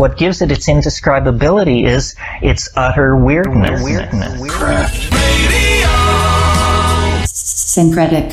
[0.00, 3.82] What gives it its indescribability is its utter weirdness.
[3.84, 4.40] weirdness.
[7.30, 8.32] Synkretic.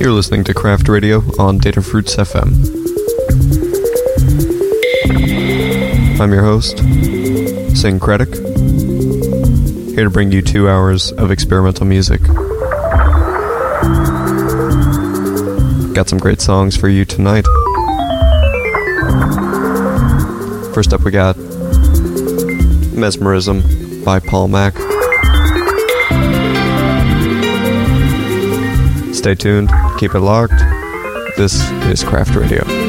[0.00, 2.56] You're listening to Craft Radio on Datafruits FM.
[6.18, 6.78] I'm your host,
[7.76, 8.32] Synkretic,
[9.96, 12.22] here to bring you two hours of experimental music.
[15.94, 17.46] Got some great songs for you tonight.
[20.74, 21.38] First up, we got
[22.94, 24.74] Mesmerism by Paul Mac.
[29.14, 30.58] Stay tuned, keep it locked.
[31.38, 32.85] This is Craft Radio.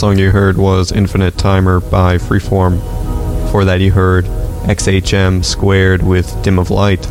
[0.00, 2.76] Song you heard was Infinite Timer by Freeform.
[3.44, 4.24] Before that, you heard
[4.64, 7.06] XHM Squared with Dim of Light.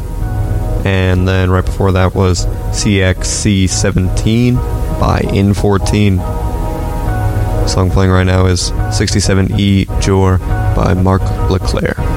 [0.88, 4.56] And then right before that was CXC17
[5.00, 6.18] by In14.
[6.18, 11.22] The song playing right now is 67E Jour by Mark
[11.52, 12.09] Leclerc.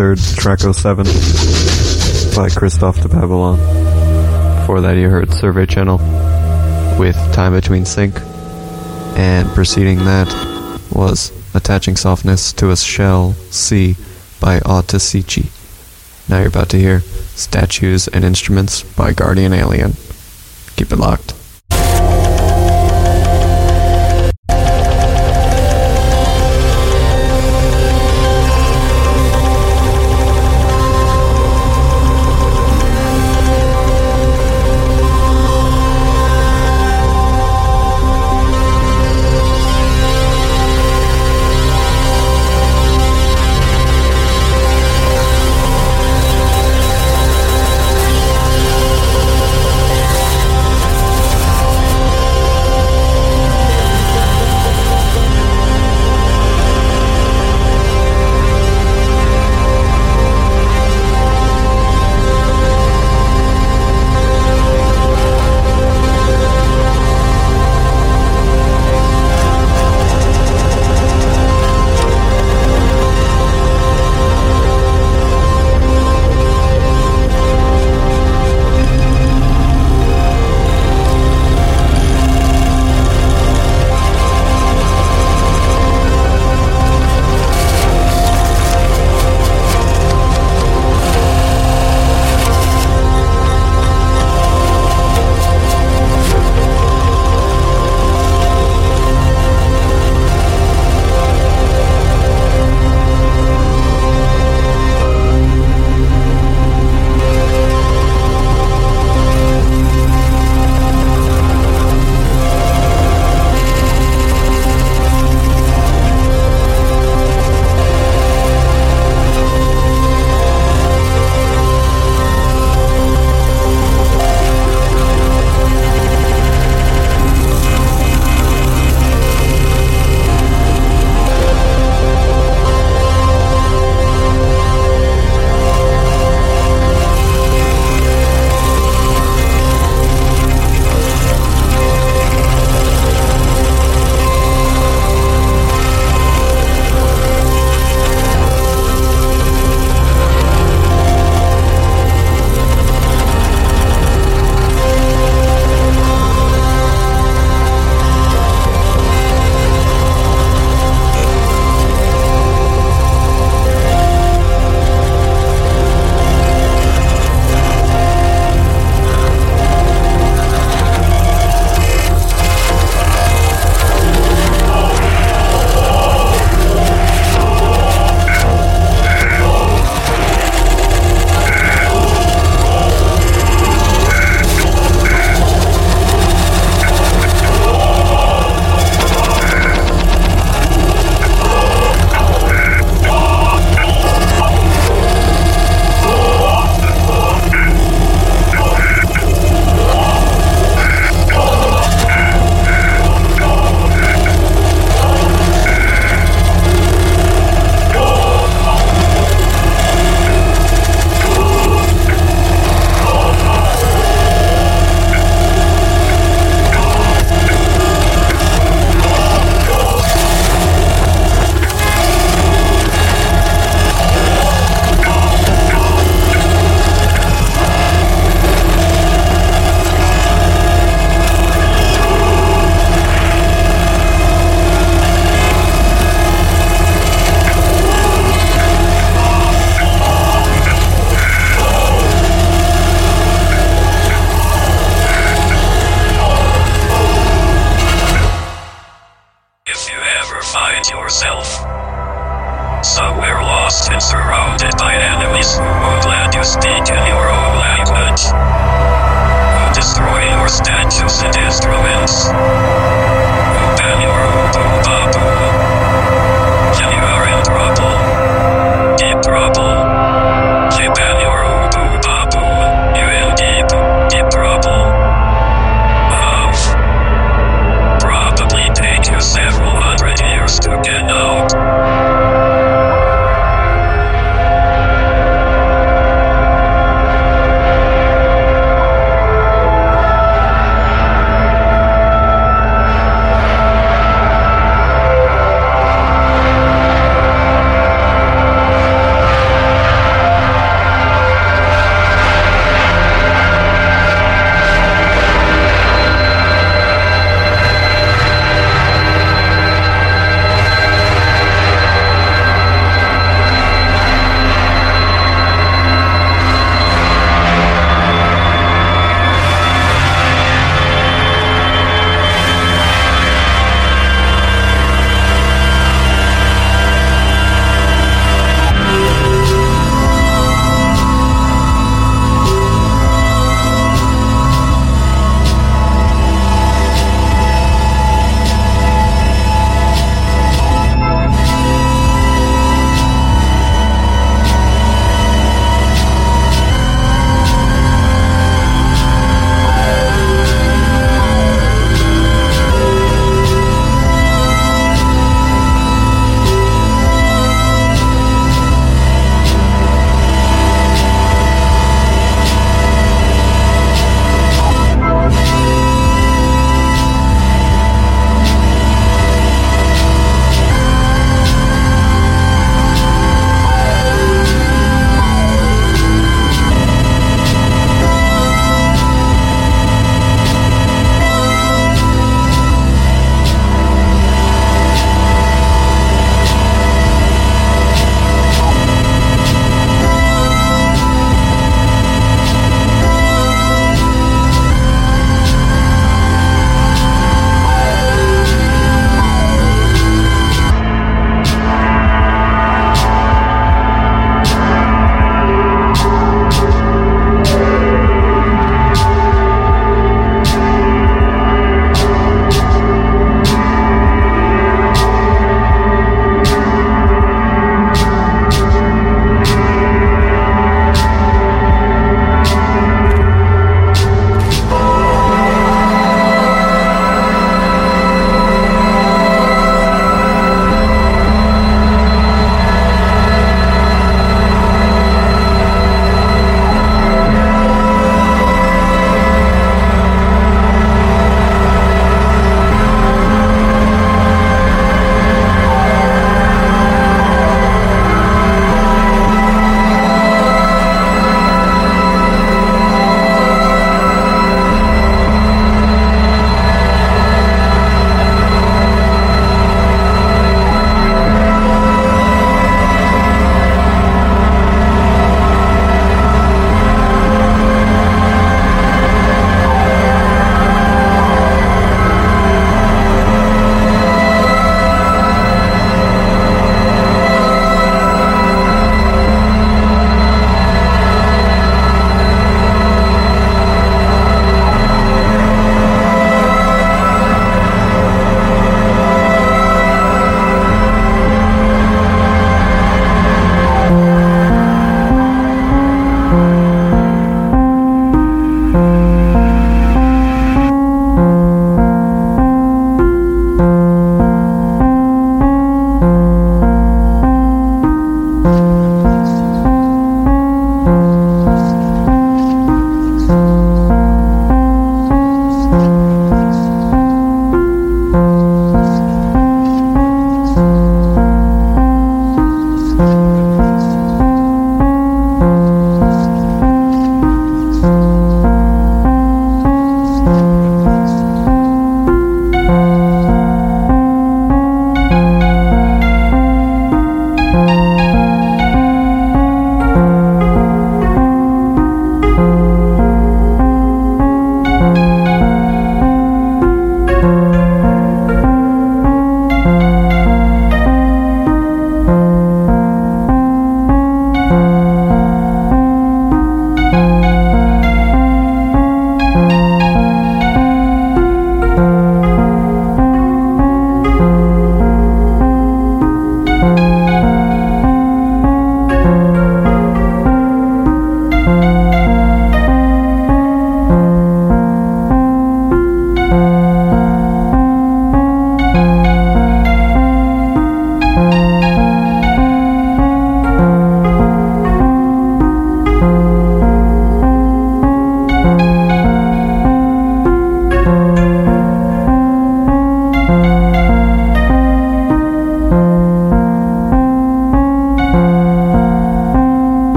[0.00, 1.04] Heard track 07
[2.34, 3.58] by Christoph de Babylon.
[4.60, 5.98] Before that, you heard Survey Channel
[6.98, 8.18] with Time Between Sync.
[9.18, 10.26] And preceding that
[10.90, 13.96] was Attaching Softness to a Shell C
[14.40, 15.50] by Autasici.
[16.30, 19.92] Now you're about to hear Statues and Instruments by Guardian Alien.
[20.76, 21.39] Keep it locked.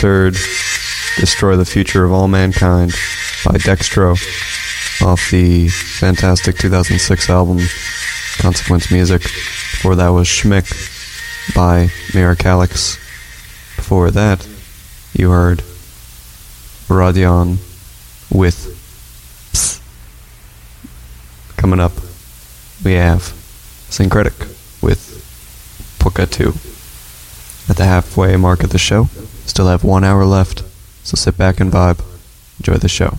[0.00, 0.34] Heard
[1.16, 2.92] Destroy the Future of All Mankind
[3.44, 4.12] by Dextro
[5.04, 7.58] off the fantastic 2006 album
[8.38, 9.22] Consequence Music.
[9.22, 10.70] Before that was Schmick
[11.52, 12.96] by Miracalix.
[13.74, 14.46] Before that,
[15.14, 15.64] you heard
[16.88, 17.58] Radion
[18.30, 18.74] with
[19.52, 19.80] Ps.
[21.56, 21.92] Coming up,
[22.84, 23.22] we have
[23.90, 24.38] Synkretic
[24.80, 26.52] with Puka 2.
[27.68, 29.08] At the halfway mark of the show,
[29.48, 30.62] still have one hour left,
[31.02, 32.04] so sit back and vibe.
[32.60, 33.18] Enjoy the show.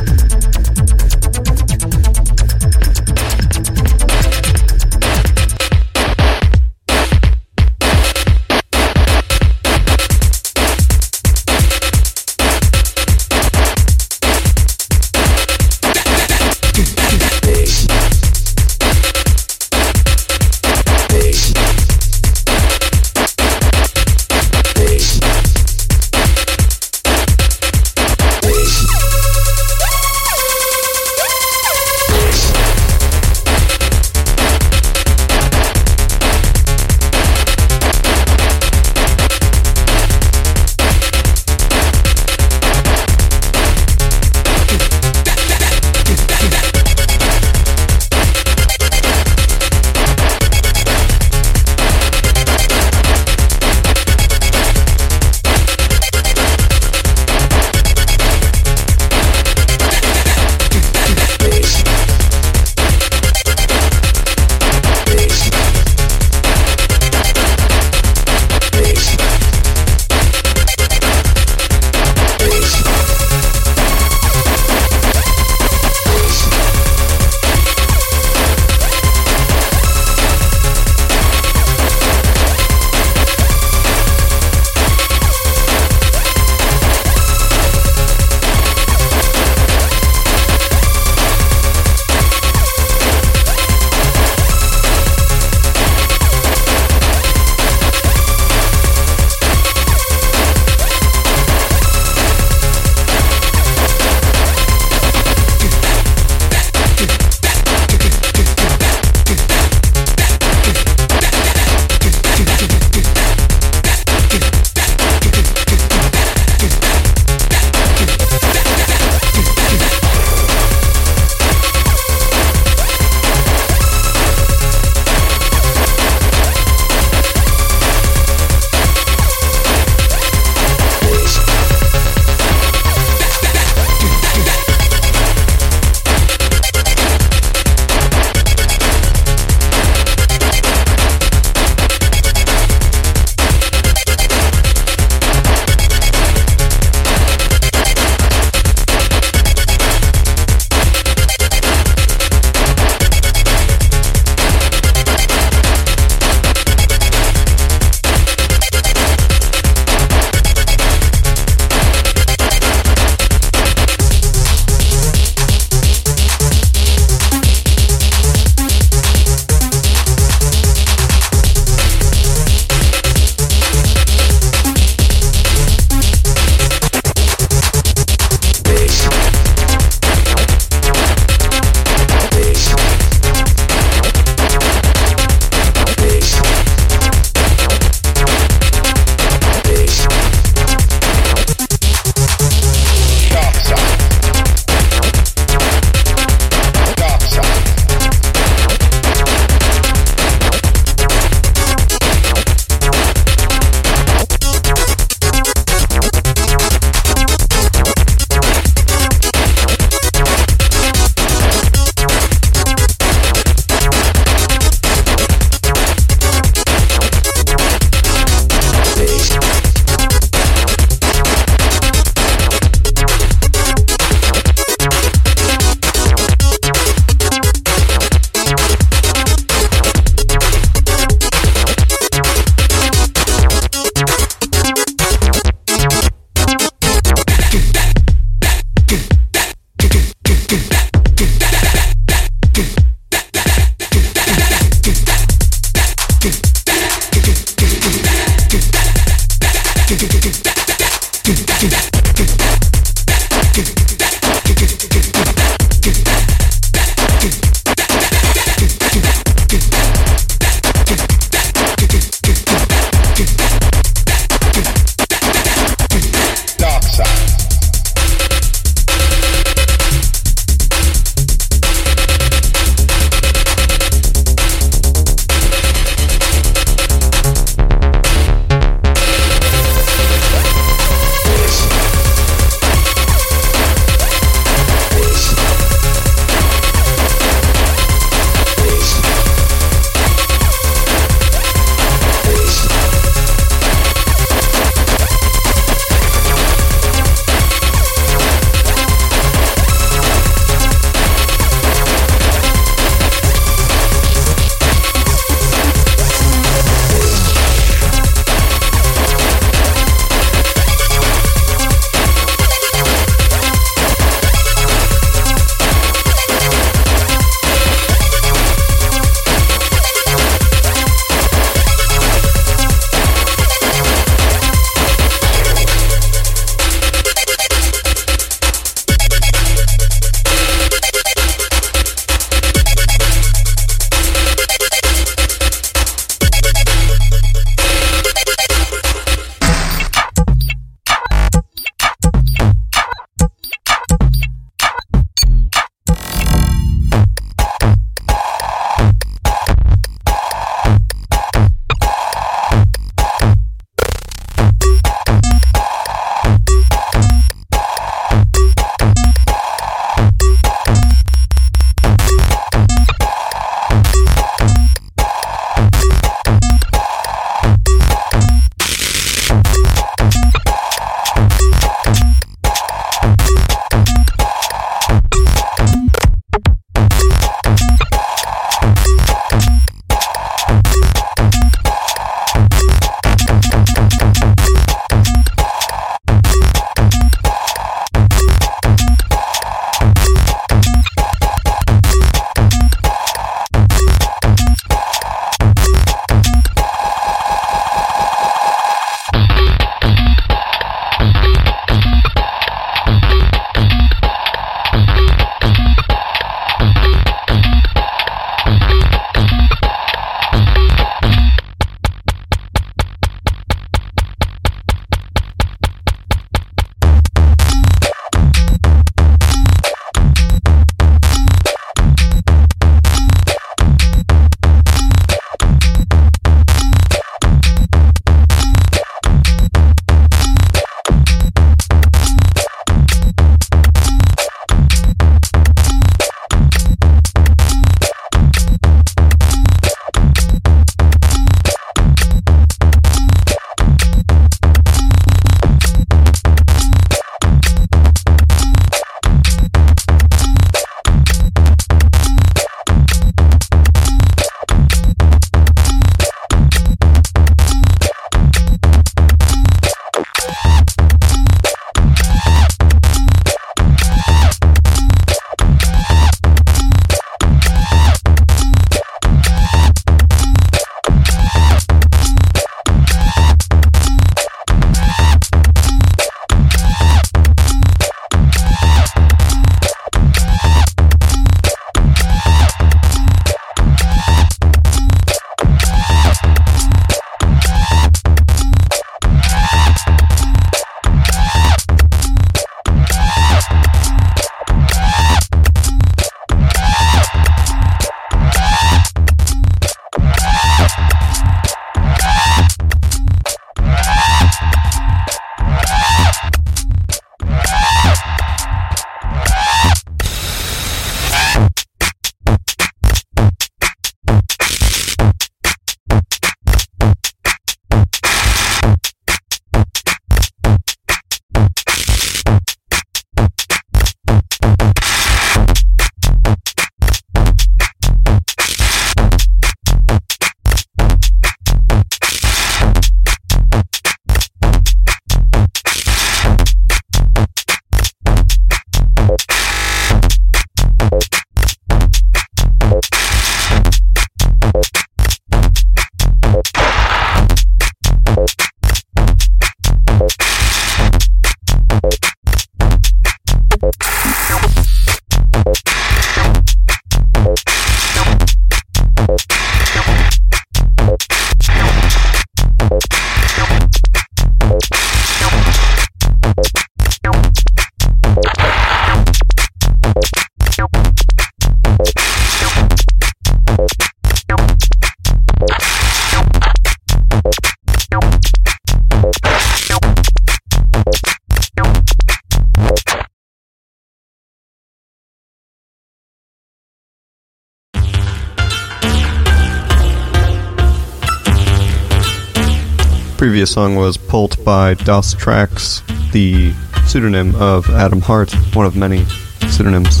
[593.28, 595.82] Previous song was Pult by Das Tracks,
[596.12, 596.50] the
[596.86, 599.04] pseudonym of Adam Hart, one of many
[599.50, 600.00] pseudonyms.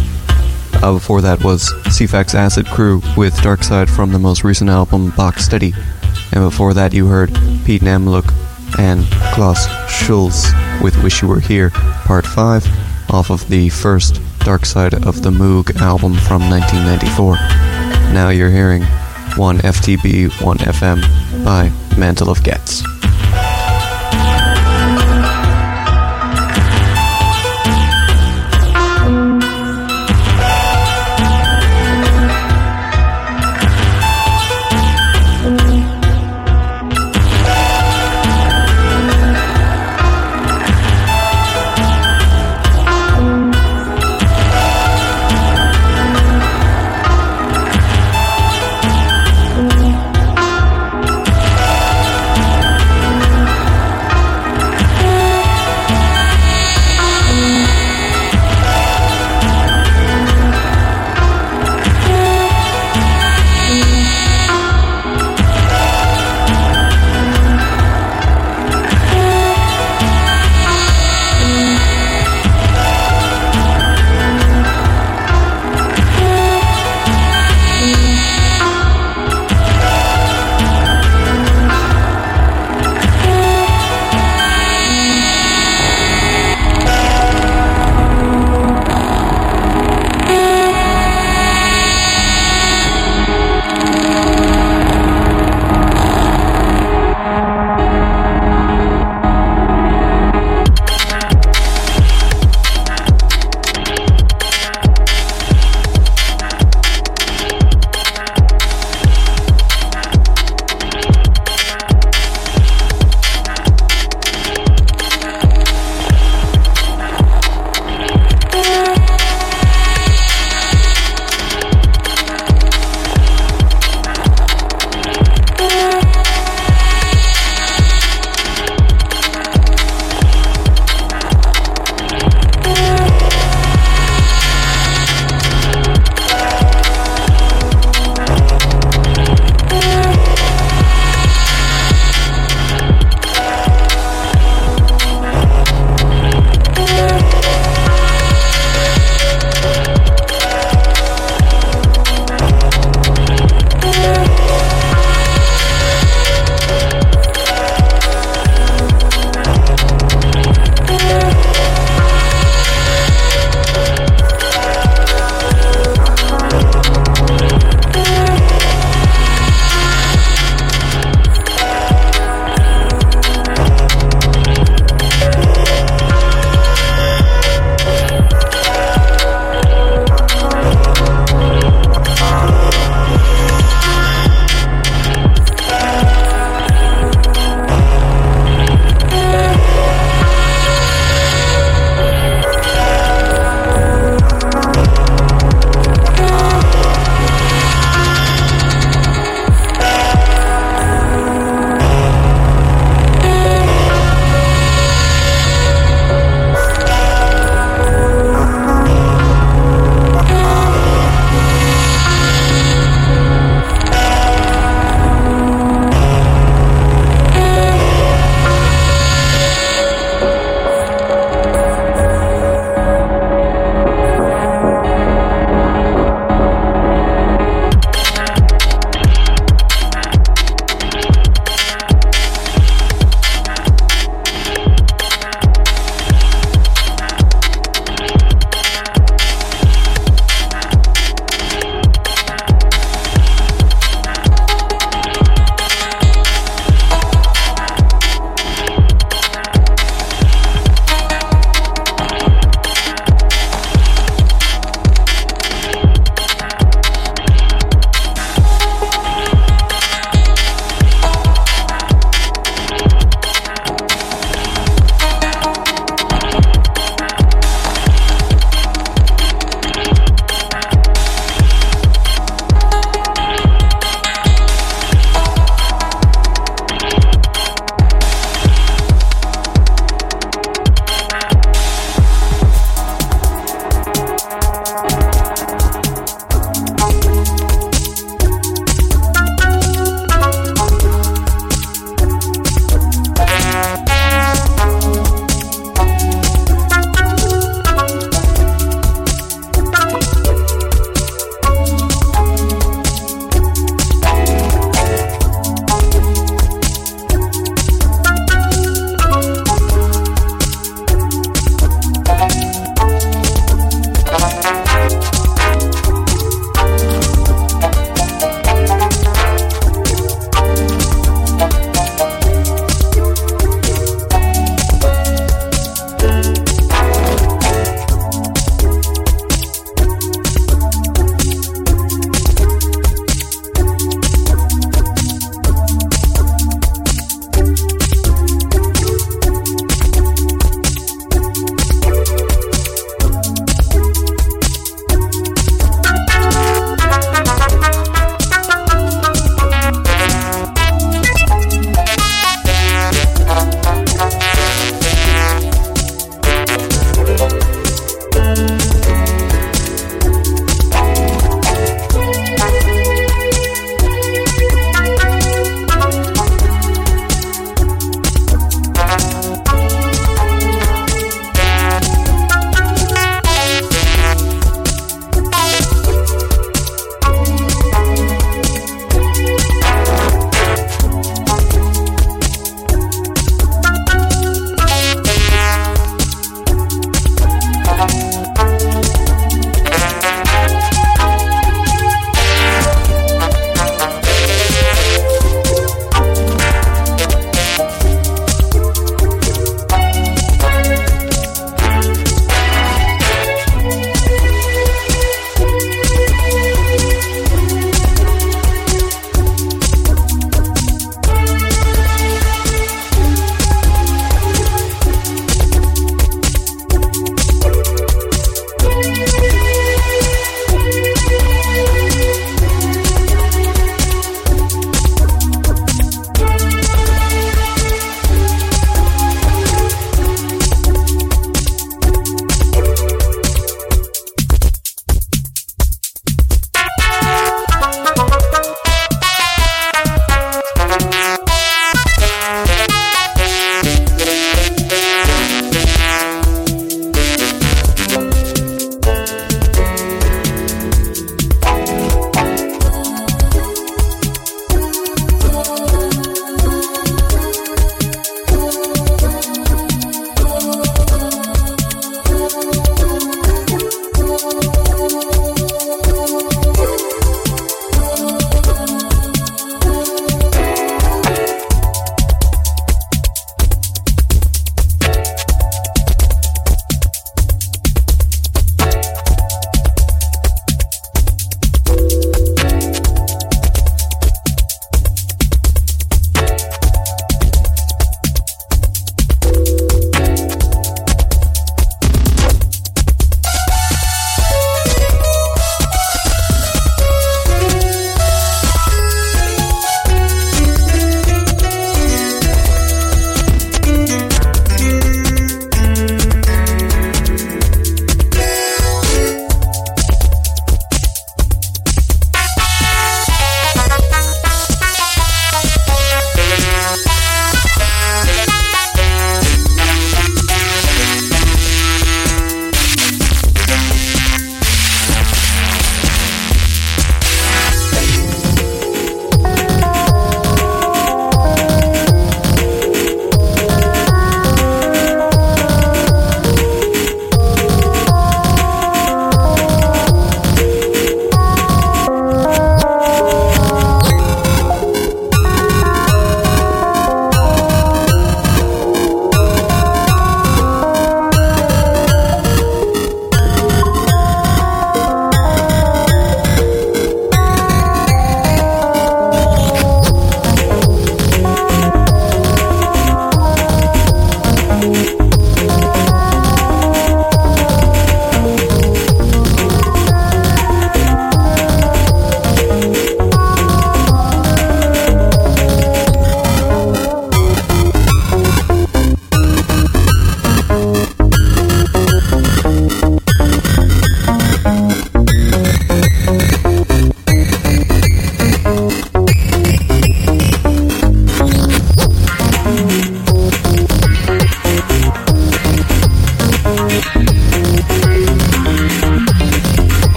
[0.82, 5.10] Uh, before that was CFAX Acid Crew with Dark Side from the most recent album
[5.10, 5.74] Box Steady.
[6.32, 7.28] And before that you heard
[7.66, 8.32] Pete Namlook
[8.78, 10.50] and Klaus Schulze
[10.82, 11.68] with Wish You Were Here,
[12.06, 17.34] Part 5, off of the first Dark Side of the Moog album from 1994.
[18.14, 18.84] Now you're hearing
[19.36, 22.97] 1 FTB 1 FM by Mantle of Getz.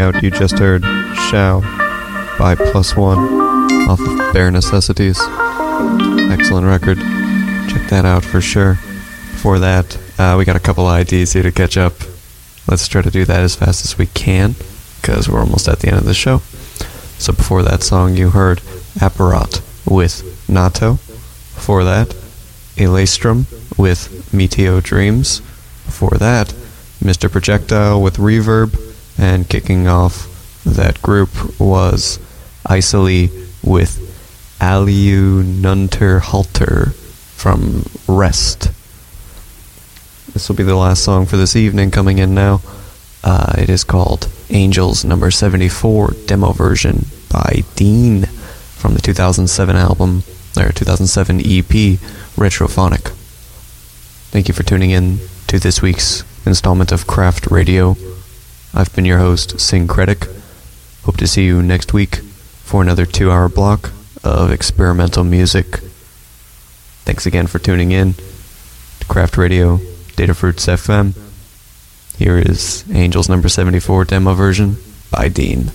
[0.00, 0.82] Out, you just heard
[1.28, 1.60] Shao
[2.38, 3.18] by Plus One
[3.86, 5.18] off of Bare Necessities.
[5.20, 6.96] Excellent record.
[7.68, 8.74] Check that out for sure.
[9.32, 11.92] Before that, uh, we got a couple IDs here to catch up.
[12.66, 14.54] Let's try to do that as fast as we can,
[15.00, 16.38] because we're almost at the end of the show.
[17.18, 18.58] So before that song, you heard
[18.98, 20.92] Apparat with Nato.
[21.54, 22.08] Before that,
[22.76, 23.44] Elastrum
[23.78, 25.40] with Meteo Dreams.
[25.84, 26.48] Before that,
[27.00, 27.30] Mr.
[27.30, 28.89] Projectile with Reverb.
[29.20, 31.28] And kicking off that group
[31.60, 32.18] was
[32.66, 33.28] Isoli
[33.62, 33.98] with
[34.60, 38.70] Aliu Nunter Halter from Rest.
[40.32, 42.62] This will be the last song for this evening coming in now.
[43.22, 50.22] Uh, it is called Angels number 74 demo version by Dean from the 2007 album,
[50.56, 52.00] or 2007 EP,
[52.36, 53.10] Retrophonic.
[54.30, 55.18] Thank you for tuning in
[55.48, 57.98] to this week's installment of Craft Radio.
[58.72, 60.28] I've been your host, Synkretic.
[61.02, 62.16] Hope to see you next week
[62.62, 63.92] for another two hour block
[64.22, 65.78] of experimental music.
[67.04, 69.78] Thanks again for tuning in to Craft Radio,
[70.16, 71.16] Datafruits FM.
[72.16, 74.76] Here is Angels number 74 demo version
[75.10, 75.72] by Dean.